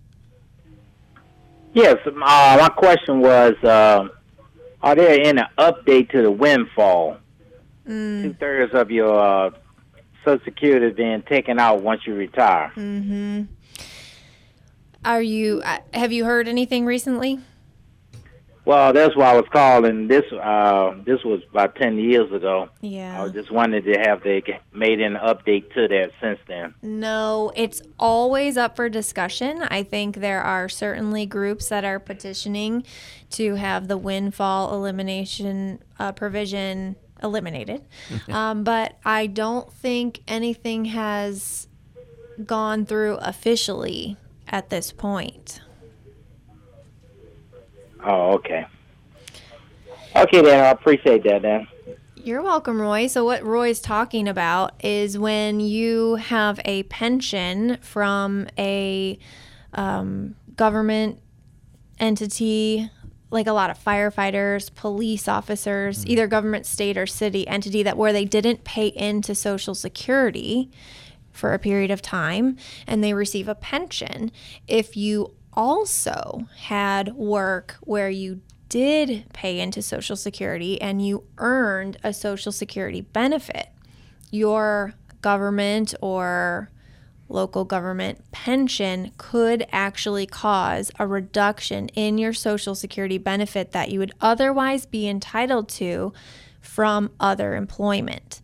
[1.74, 4.08] Yes, uh, my question was: uh,
[4.84, 7.18] Are there any update to the windfall?
[7.88, 8.24] Mm.
[8.24, 9.52] Two thirds of your uh,
[10.24, 12.72] Social Security being taken out once you retire.
[12.76, 13.44] Mm-hmm.
[15.06, 15.62] Are you?
[15.64, 17.40] Uh, have you heard anything recently?
[18.66, 20.08] Well, that's why I was calling.
[20.08, 22.70] This uh, this was about ten years ago.
[22.80, 23.20] Yeah.
[23.20, 24.42] I was just wanted to have they
[24.72, 26.74] made an update to that since then.
[26.82, 29.64] No, it's always up for discussion.
[29.64, 32.86] I think there are certainly groups that are petitioning
[33.32, 37.84] to have the windfall elimination uh, provision eliminated.
[38.30, 41.68] um, but I don't think anything has
[42.46, 45.62] gone through officially at this point.
[48.06, 48.66] Oh, okay.
[50.16, 51.42] Okay, then I appreciate that.
[51.42, 51.68] Then
[52.16, 53.08] You're welcome, Roy.
[53.08, 59.18] So, what Roy's talking about is when you have a pension from a
[59.74, 61.20] um, government
[62.00, 62.90] entity,
[63.34, 66.12] like a lot of firefighters, police officers, mm-hmm.
[66.12, 70.70] either government, state, or city entity, that where they didn't pay into Social Security
[71.32, 74.32] for a period of time and they receive a pension.
[74.68, 81.98] If you also had work where you did pay into Social Security and you earned
[82.04, 83.68] a Social Security benefit,
[84.32, 86.70] your government or
[87.30, 94.00] local government pension could actually cause a reduction in your Social Security benefit that you
[94.00, 96.14] would otherwise be entitled to
[96.62, 98.42] from other employment.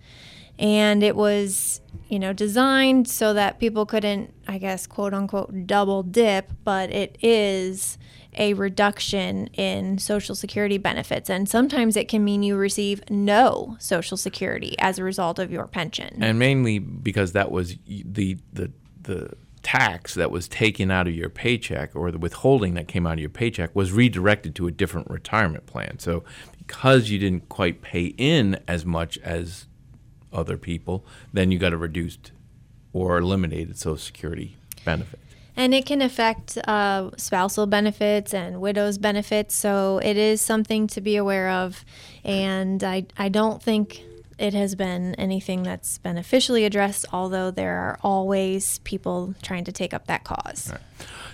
[0.57, 6.03] And it was, you know, designed so that people couldn't, I guess, quote unquote, double
[6.03, 7.97] dip, but it is
[8.35, 11.29] a reduction in Social Security benefits.
[11.29, 15.67] And sometimes it can mean you receive no Social Security as a result of your
[15.67, 16.21] pension.
[16.21, 18.71] and mainly because that was the the
[19.03, 23.13] the tax that was taken out of your paycheck or the withholding that came out
[23.13, 25.99] of your paycheck was redirected to a different retirement plan.
[25.99, 26.23] So
[26.57, 29.67] because you didn't quite pay in as much as
[30.31, 32.31] other people, then you got a reduced
[32.93, 35.19] or eliminated Social Security benefit.
[35.55, 39.55] And it can affect uh, spousal benefits and widows benefits.
[39.55, 41.83] So it is something to be aware of.
[42.23, 44.01] And I, I don't think
[44.37, 49.71] it has been anything that's been officially addressed, although there are always people trying to
[49.73, 50.73] take up that cause.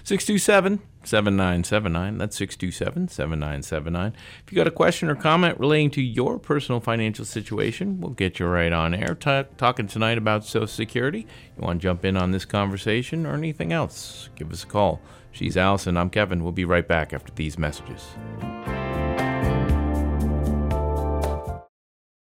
[0.06, 2.18] 627 7979.
[2.20, 4.14] That's 627 7979.
[4.46, 8.38] If you got a question or comment relating to your personal financial situation, we'll get
[8.40, 9.16] you right on air.
[9.16, 11.26] Ta talking tonight about Social Security.
[11.58, 14.30] You want to jump in on this conversation or anything else?
[14.36, 15.02] Give us a call.
[15.32, 15.98] She's Allison.
[15.98, 16.44] I'm Kevin.
[16.44, 18.06] We'll be right back after these messages.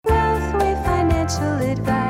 [0.05, 2.04] Financial Advisors,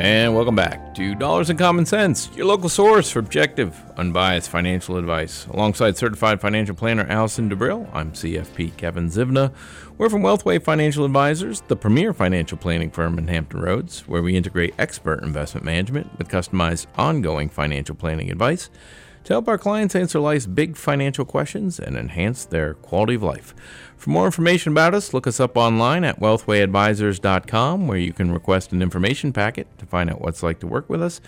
[0.00, 4.96] And welcome back to Dollars and Common Sense, your local source for objective, unbiased financial
[4.96, 5.44] advice.
[5.48, 9.52] Alongside certified financial planner Allison DeBrill, I'm CFP Kevin Zywna.
[9.98, 14.36] We're from Wealthway Financial Advisors, the premier financial planning firm in Hampton Roads, where we
[14.36, 18.70] integrate expert investment management with customized ongoing financial planning advice
[19.24, 23.54] to help our clients answer life's big financial questions and enhance their quality of life.
[23.96, 28.72] For more information about us, look us up online at wealthwayadvisors.com, where you can request
[28.72, 31.20] an information packet to find out what's like to work with us,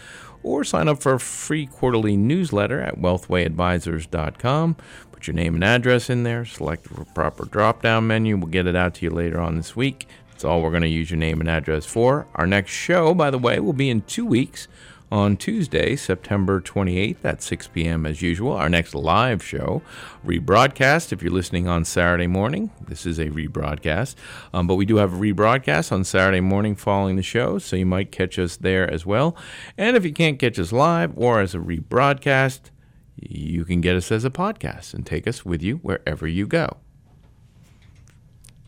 [0.42, 4.76] or sign up for a free quarterly newsletter at wealthwayadvisors.com.
[5.12, 8.38] Put your name and address in there, select the proper drop down menu.
[8.38, 10.08] We'll get it out to you later on this week.
[10.30, 12.26] That's all we're going to use your name and address for.
[12.34, 14.66] Our next show, by the way, will be in two weeks
[15.12, 18.06] on Tuesday, September 28th at 6 p.m.
[18.06, 18.52] as usual.
[18.52, 19.82] Our next live show,
[20.24, 21.12] rebroadcast.
[21.12, 24.14] If you're listening on Saturday morning, this is a rebroadcast.
[24.54, 27.84] Um, but we do have a rebroadcast on Saturday morning following the show, so you
[27.84, 29.36] might catch us there as well.
[29.76, 32.70] And if you can't catch us live or as a rebroadcast,
[33.16, 36.78] you can get us as a podcast and take us with you wherever you go.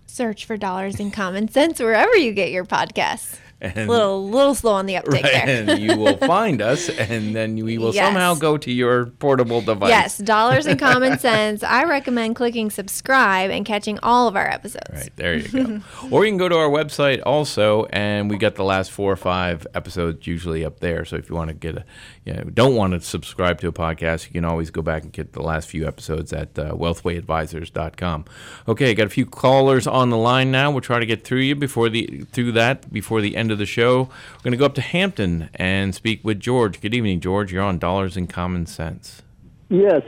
[0.05, 3.39] Search for Dollars and Common Sense wherever you get your podcasts.
[3.61, 5.47] And- little little slow on the uptake Right, there.
[5.71, 8.07] and you will find us, and then we will Yes.
[8.07, 9.89] somehow go to your portable device.
[9.89, 11.63] Yes, Dollars and Common Sense.
[11.63, 14.91] I recommend clicking subscribe and catching all of our episodes.
[14.93, 15.81] Right, there you go.
[16.11, 19.17] or you can go to our website also, and we got the last four or
[19.17, 21.05] five episodes usually up there.
[21.07, 21.85] So if you want to get a,
[22.25, 25.13] you know, don't want to subscribe to a podcast, you can always go back and
[25.13, 28.25] get the last few episodes at uh, wealthwayadvisors.com.
[28.69, 30.71] Okay, got a few callers on the line now.
[30.71, 33.67] We'll try to get through you before the through that before the end of the
[33.67, 34.03] show.
[34.39, 36.81] We're going to go up to Hampton and speak with George.
[36.81, 37.53] Good evening, George.
[37.53, 39.23] You're on Dollars and Common Sense.
[39.69, 40.03] Yes.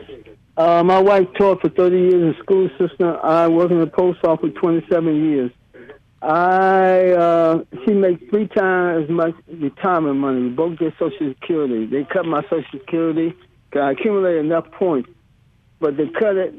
[0.57, 3.19] Uh, my wife taught for 30 years as school assistant.
[3.23, 5.51] I worked in the post office for 27 years.
[6.23, 10.43] I uh, she makes three times as much retirement money.
[10.43, 11.87] We both get Social Security.
[11.87, 13.35] They cut my Social Security.
[13.71, 15.11] 'cause I accumulated enough points,
[15.81, 16.55] but they cut it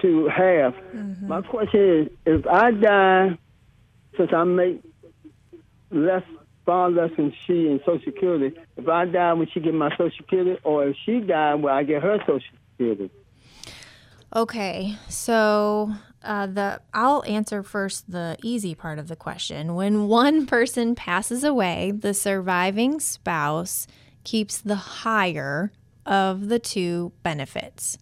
[0.00, 0.74] to half.
[1.20, 2.08] My question is,
[2.40, 3.38] if I die,
[4.16, 4.80] since I make
[5.92, 6.24] less,
[6.64, 10.10] far less than she in Social Security, if I die, will she get my Social
[10.16, 12.40] Security, or if she died, will I get her Social
[12.72, 13.10] Security?
[14.34, 15.92] Okay, so
[16.24, 19.74] uh, the I'll answer first the easy part of the question.
[19.74, 23.86] When one person passes away, the surviving spouse
[24.24, 25.72] keeps the higher
[26.06, 27.98] of the two benefits.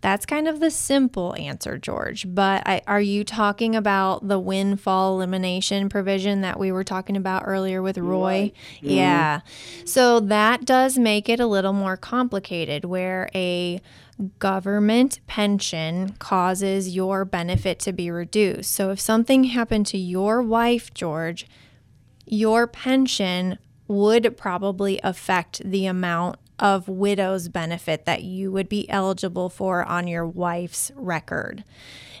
[0.00, 2.26] That's kind of the simple answer, George.
[2.28, 7.42] But I, are you talking about the windfall elimination provision that we were talking about
[7.46, 8.52] earlier with Roy?
[8.76, 8.88] Mm-hmm.
[8.88, 9.40] Yeah.
[9.84, 13.80] So that does make it a little more complicated where a
[14.38, 18.72] government pension causes your benefit to be reduced.
[18.72, 21.46] So if something happened to your wife, George,
[22.26, 23.58] your pension
[23.88, 30.06] would probably affect the amount of widow's benefit that you would be eligible for on
[30.06, 31.64] your wife's record.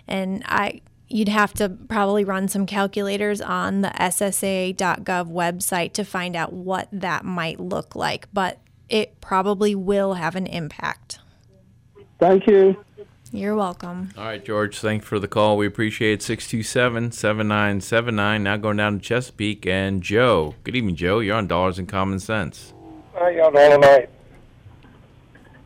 [0.08, 6.36] And I you'd have to probably run some calculators on the ssa.gov website to find
[6.36, 11.18] out what that might look like, but it probably will have an impact.
[12.18, 12.76] Thank you.
[13.32, 14.10] You're welcome.
[14.16, 15.56] All right, George, thanks for the call.
[15.56, 16.22] We appreciate it.
[16.22, 18.42] 627 7979.
[18.42, 20.56] Now going down to Chesapeake and Joe.
[20.64, 21.20] Good evening, Joe.
[21.20, 22.74] You're on Dollars and Common Sense.
[23.14, 24.10] How y'all doing tonight?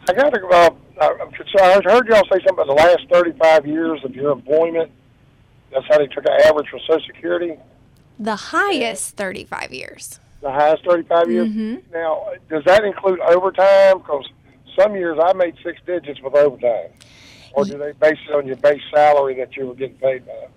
[0.08, 0.46] I got to.
[0.46, 1.60] Uh, I'm concerned.
[1.60, 4.90] I heard y'all say something about the last 35 years of your employment.
[5.72, 7.56] That's how they took an average for Social Security.
[8.18, 10.20] The highest 35 years.
[10.40, 11.48] The highest 35 years.
[11.92, 13.98] Now, does that include overtime?
[13.98, 14.28] Because
[14.78, 16.90] some years I made six digits with overtime.
[17.54, 20.48] Or do they base it on your base salary that you were getting paid by?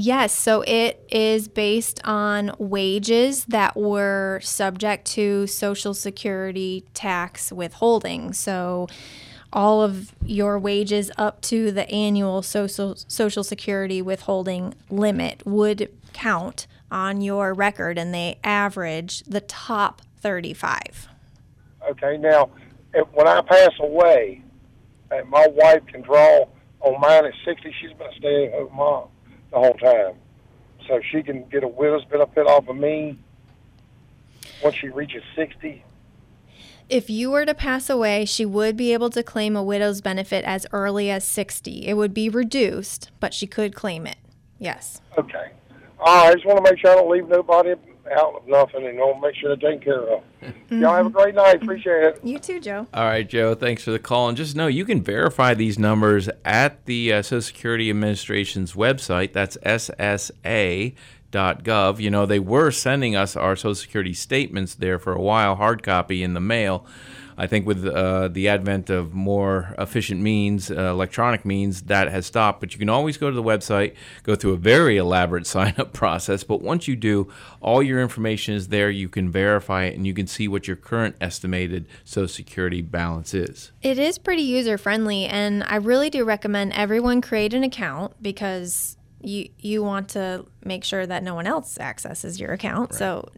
[0.00, 8.32] Yes, so it is based on wages that were subject to Social Security tax withholding.
[8.32, 8.86] So
[9.52, 16.68] all of your wages up to the annual social social security withholding limit would count
[16.92, 21.08] on your record and they average the top 35.
[21.90, 22.50] Okay, now
[23.14, 24.44] when I pass away,
[25.10, 26.46] and my wife can draw
[26.82, 29.08] on mine at 60, she's been stay-at-home mom
[29.50, 30.14] the whole time,
[30.86, 33.18] so she can get a widow's benefit off of me
[34.62, 35.84] once she reaches 60.
[36.88, 40.44] If you were to pass away, she would be able to claim a widow's benefit
[40.44, 41.86] as early as 60.
[41.86, 44.16] It would be reduced, but she could claim it.
[44.58, 45.02] Yes.
[45.18, 45.52] Okay.
[46.00, 47.74] All right, I just want to make sure I don't leave nobody
[48.12, 50.22] out of nothing, and I'll make sure they're taken care of.
[50.70, 51.62] Y'all have a great night.
[51.62, 52.20] Appreciate it.
[52.22, 52.86] You too, Joe.
[52.94, 53.54] All right, Joe.
[53.54, 54.28] Thanks for the call.
[54.28, 59.32] And just know you can verify these numbers at the uh, Social Security Administration's website.
[59.32, 60.90] That's SSA.gov.
[62.00, 65.82] You know, they were sending us our Social Security statements there for a while, hard
[65.82, 66.86] copy in the mail.
[67.38, 72.26] I think with uh, the advent of more efficient means, uh, electronic means, that has
[72.26, 72.58] stopped.
[72.60, 75.92] But you can always go to the website, go through a very elaborate sign up
[75.92, 76.42] process.
[76.42, 78.90] But once you do, all your information is there.
[78.90, 83.32] You can verify it and you can see what your current estimated Social Security balance
[83.32, 83.70] is.
[83.82, 88.96] It is pretty user friendly, and I really do recommend everyone create an account because
[89.20, 92.94] you you want to make sure that no one else accesses your account.
[92.94, 93.28] So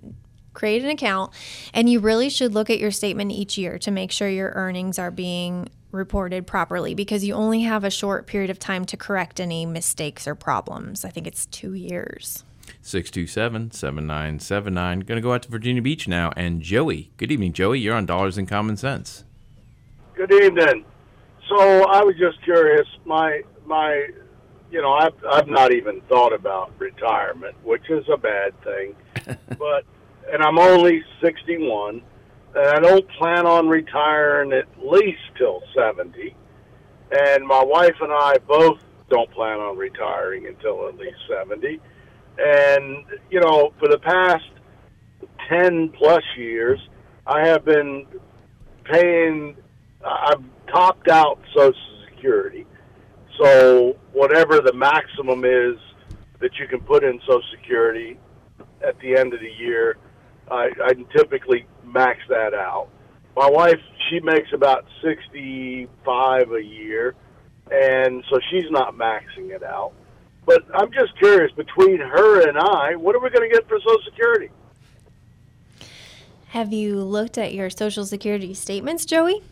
[0.52, 1.32] create an account
[1.72, 4.98] and you really should look at your statement each year to make sure your earnings
[4.98, 9.40] are being reported properly because you only have a short period of time to correct
[9.40, 11.04] any mistakes or problems.
[11.04, 12.44] I think it's 2 years.
[12.82, 15.00] 627 7979.
[15.00, 16.32] Going to go out to Virginia Beach now.
[16.36, 17.10] And Joey.
[17.16, 17.80] Good evening, Joey.
[17.80, 19.24] You're on Dollars and Common Sense.
[20.14, 20.84] Good evening.
[21.48, 22.86] So I was just curious.
[23.04, 24.08] My my,
[24.70, 28.94] you know, I've I've not even thought about retirement, which is a bad thing.
[29.58, 29.84] but
[30.32, 32.02] and I'm only 61,
[32.54, 36.34] and I don't plan on retiring at least till 70.
[37.12, 41.80] And my wife and I both don't plan on retiring until at least 70.
[42.38, 44.44] And you know, for the past
[45.48, 46.78] 10 plus years,
[47.26, 48.06] I have been
[48.84, 49.56] paying.
[50.04, 51.74] I've topped out Social
[52.08, 52.66] Security.
[53.40, 55.76] So whatever the maximum is
[56.40, 58.18] that you can put in Social Security
[58.86, 59.96] at the end of the year,
[60.50, 62.88] I, I typically max that out.
[63.36, 67.14] My wife, she makes about sixty-five a year,
[67.70, 69.92] and so she's not maxing it out.
[70.46, 73.78] But I'm just curious, between her and I, what are we going to get for
[73.78, 74.50] Social Security?
[76.48, 79.42] Have you looked at your social security statements, Joey?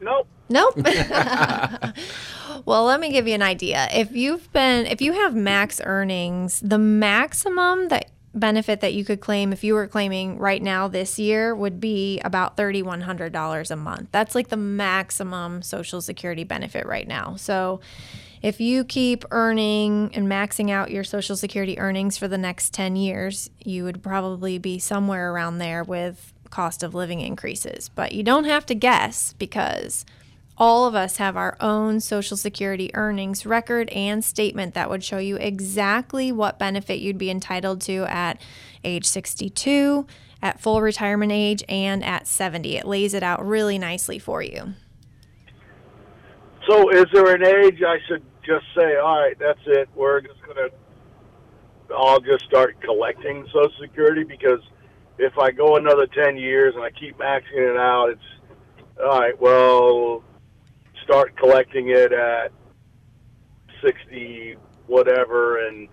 [0.00, 0.26] Nope.
[0.48, 0.76] Nope.
[2.64, 3.88] well, let me give you an idea.
[3.92, 9.20] If you've been if you have max earnings, the maximum that benefit that you could
[9.20, 14.08] claim if you were claiming right now this year would be about $3100 a month.
[14.10, 17.36] That's like the maximum social security benefit right now.
[17.36, 17.80] So,
[18.40, 22.96] if you keep earning and maxing out your social security earnings for the next 10
[22.96, 27.88] years, you would probably be somewhere around there with cost of living increases.
[27.88, 30.04] But you don't have to guess because
[30.58, 35.18] all of us have our own Social Security earnings record and statement that would show
[35.18, 38.40] you exactly what benefit you'd be entitled to at
[38.84, 40.06] age 62,
[40.42, 42.76] at full retirement age, and at 70.
[42.76, 44.74] It lays it out really nicely for you.
[46.68, 49.88] So, is there an age I should just say, all right, that's it.
[49.94, 54.60] We're just going to, I'll just start collecting Social Security because
[55.18, 59.40] if I go another 10 years and I keep maxing it out, it's, all right,
[59.40, 60.22] well,
[61.04, 62.52] start collecting it at
[63.82, 65.66] 60, whatever.
[65.66, 65.88] And,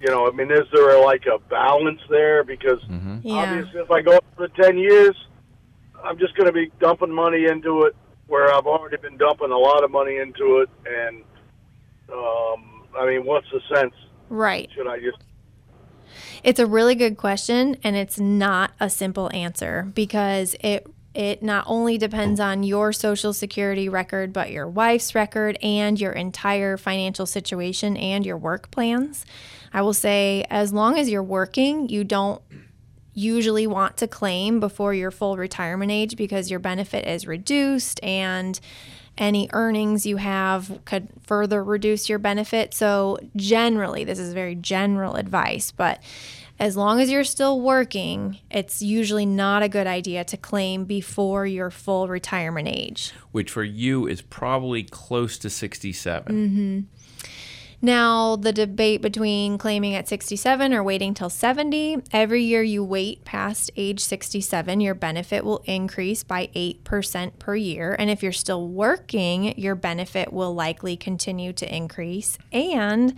[0.00, 2.44] you know, I mean, is there like a balance there?
[2.44, 2.80] Because
[3.22, 3.34] Yeah.
[3.42, 5.16] obviously, if I go for 10 years,
[6.04, 9.58] I'm just going to be dumping money into it where I've already been dumping a
[9.58, 10.68] lot of money into it.
[10.84, 11.22] And,
[12.12, 13.94] um, I mean, what's the sense?
[14.28, 14.68] Right.
[14.74, 15.18] Should I just
[16.42, 21.64] It's a really good question, and it's not a simple answer because it it not
[21.66, 27.24] only depends on your social security record, but your wife's record and your entire financial
[27.24, 29.24] situation and your work plans.
[29.72, 32.42] I will say, as long as you're working, you don't
[33.14, 38.60] usually want to claim before your full retirement age because your benefit is reduced and
[39.16, 42.74] any earnings you have could further reduce your benefit.
[42.74, 46.02] So, generally, this is very general advice, but
[46.58, 51.46] as long as you're still working, it's usually not a good idea to claim before
[51.46, 53.12] your full retirement age.
[53.32, 56.32] which for you is probably close to 67.
[56.32, 56.80] hmm
[57.82, 63.24] Now, the debate between claiming at 67 or waiting till 70, every year you wait
[63.26, 67.94] past age 67, your benefit will increase by 8% per year.
[67.98, 73.14] And if you're still working, your benefit will likely continue to increase and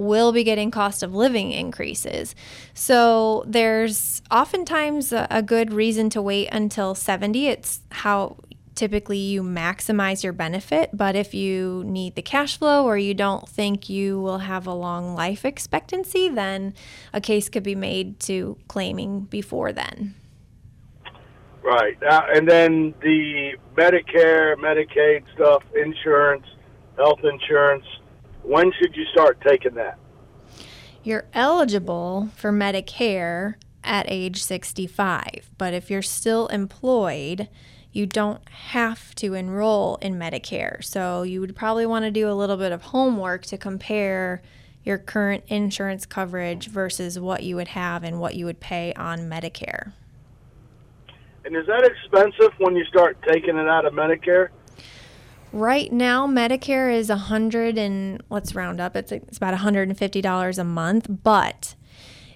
[0.00, 2.34] will be getting cost of living increases.
[2.74, 7.46] So, there's oftentimes a, good reason to wait until 70.
[7.48, 8.36] It's how
[8.74, 13.46] typically you maximize your benefit, but if you need the cash flow or you don't
[13.48, 16.72] think you will have a long life expectancy, then
[17.12, 20.14] a case could be made to claiming before then.
[21.62, 22.02] Right.
[22.02, 26.46] Uh, and then the Medicare, Medicaid stuff, insurance,
[26.96, 27.84] health insurance.
[28.42, 29.98] When should you start taking that?
[31.02, 37.48] You're eligible for Medicare at age 65, but if you're still employed,
[37.92, 40.82] you don't have to enroll in Medicare.
[40.84, 44.42] So you would probably want to do a little bit of homework to compare
[44.84, 49.20] your current insurance coverage versus what you would have and what you would pay on
[49.20, 49.92] Medicare.
[51.44, 54.48] And is that expensive when you start taking it out of Medicare?
[55.52, 58.94] Right now, Medicare is a hundred and let's round up.
[58.94, 61.06] It's it's about hundred and fifty dollars a month.
[61.24, 61.74] But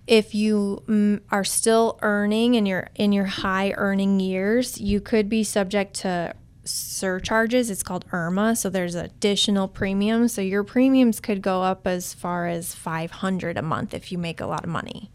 [0.06, 5.28] if you mm, are still earning in your in your high earning years, you could
[5.28, 6.34] be subject to
[6.64, 7.70] surcharges.
[7.70, 10.32] It's called IRMAA, so there's additional premiums.
[10.32, 14.40] So your premiums could go up as far as 500 a month if you make
[14.40, 15.10] a lot of money.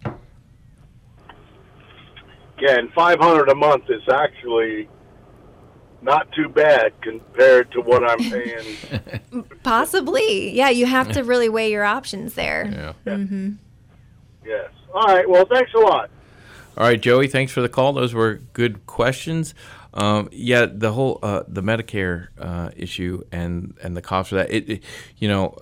[2.62, 4.90] Yeah, and five hundred a month is actually
[6.02, 9.46] not too bad compared to what I'm paying.
[9.64, 10.52] Possibly.
[10.52, 12.96] Yeah, you have to really weigh your options there.
[13.06, 13.16] Yeah.
[13.16, 13.52] hmm
[14.46, 14.72] yes.
[14.94, 15.30] All right.
[15.30, 16.10] Well, thanks a lot.
[16.78, 17.94] All right, Joey, thanks for the call.
[17.94, 19.54] Those were good questions.
[19.94, 24.52] Um, yeah, the whole uh, the Medicare uh, issue and and the cost for that.
[24.52, 24.84] It, it
[25.18, 25.58] you know,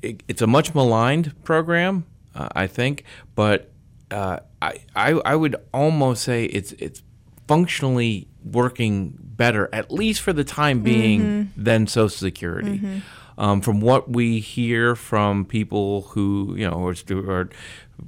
[0.00, 3.04] it, it's a much maligned program, uh, I think,
[3.34, 3.72] but
[4.10, 7.02] uh, I, I I would almost say it's it's
[7.46, 11.48] functionally working better, at least for the time being, Mhm.
[11.56, 12.78] than Social Security.
[12.78, 13.02] Mhm.
[13.36, 16.94] Um, from what we hear from people who, you know, are,
[17.28, 17.48] are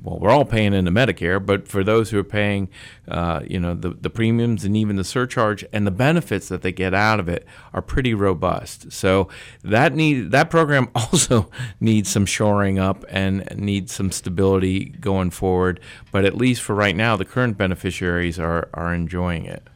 [0.02, 2.68] well, we're all paying into Medicare, but for those who are paying,
[3.08, 6.70] uh, you know, the, the premiums and even the surcharge and the benefits that they
[6.72, 8.92] get out of it are pretty robust.
[8.92, 9.28] So
[9.64, 11.50] that need that program also
[11.80, 15.80] needs some shoring up and needs some stability going forward.
[16.12, 19.66] But at least for right now, the current beneficiaries are are enjoying it.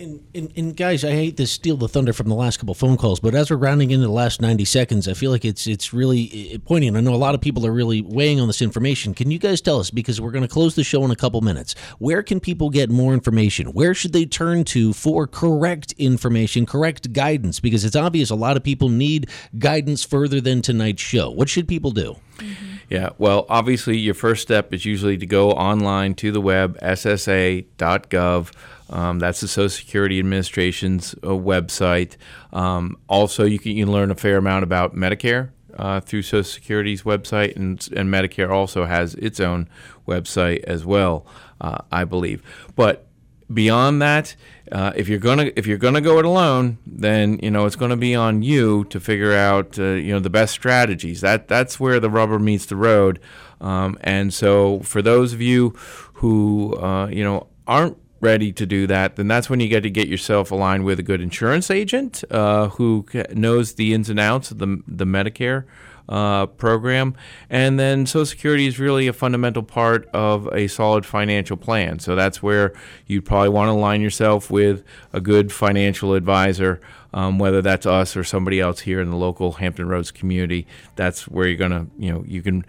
[0.00, 2.96] And, and, and guys, I hate to steal the thunder from the last couple phone
[2.96, 5.92] calls, but as we're rounding into the last 90 seconds, I feel like it's it's
[5.92, 6.96] really poignant.
[6.96, 9.12] I know a lot of people are really weighing on this information.
[9.12, 11.42] Can you guys tell us, because we're going to close the show in a couple
[11.42, 13.74] minutes, where can people get more information?
[13.74, 17.60] Where should they turn to for correct information, correct guidance?
[17.60, 19.28] Because it's obvious a lot of people need
[19.58, 21.30] guidance further than tonight's show.
[21.30, 22.16] What should people do?
[22.38, 22.69] Mm-hmm.
[22.90, 28.52] Yeah, well, obviously, your first step is usually to go online to the web, ssa.gov.
[28.90, 32.16] Um, that's the Social Security Administration's uh, website.
[32.52, 36.42] Um, also, you can, you can learn a fair amount about Medicare uh, through Social
[36.42, 39.68] Security's website, and, and Medicare also has its own
[40.08, 41.24] website as well,
[41.60, 42.42] uh, I believe.
[42.74, 43.06] But
[43.52, 44.36] beyond that,
[44.70, 47.96] uh, if you're gonna if you're gonna go it alone, then you know it's to
[47.96, 51.20] be on you to figure out uh, you know the best strategies.
[51.20, 53.20] That that's where the rubber meets the road.
[53.60, 55.70] Um, and so for those of you
[56.14, 59.90] who uh, you know aren't ready to do that, then that's when you get to
[59.90, 64.50] get yourself aligned with a good insurance agent uh, who knows the ins and outs
[64.50, 65.64] of the the Medicare
[66.10, 67.14] uh, program.
[67.48, 72.00] And then Social Security is really a fundamental part of a solid financial plan.
[72.00, 72.74] So that's where
[73.06, 74.82] you'd probably want to align yourself with
[75.12, 76.80] a good financial advisor,
[77.14, 80.66] um, whether that's us or somebody else here in the local Hampton Roads community.
[80.96, 82.66] That's where you're going to, you know, you can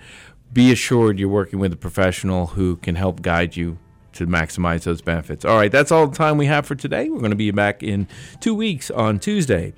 [0.53, 3.79] be assured you're working with a professional who can help guide you
[4.13, 5.45] to maximize those benefits.
[5.45, 7.09] All right, that's all the time we have for today.
[7.09, 8.07] We're going to be back in
[8.39, 9.73] two weeks on Tuesday.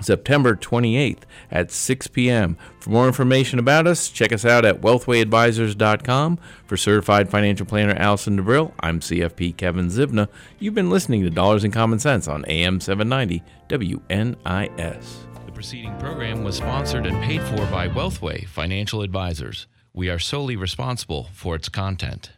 [0.00, 2.56] September 28th at 6 p.m.
[2.80, 6.38] For more information about us, check us out at wealthwayadvisors.com.
[6.66, 10.28] For certified financial planner Allison DeBrill, I'm CFP Kevin Zywna.
[10.58, 15.04] You've been listening to Dollars and Common Sense on AM 790 WNIS.
[15.46, 19.66] The preceding program was sponsored and paid for by Wealthway Financial Advisors.
[19.92, 22.32] We are solely responsible for its content.